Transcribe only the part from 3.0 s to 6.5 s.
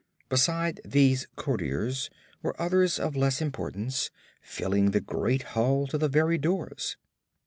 less importance, filling the great hall to the very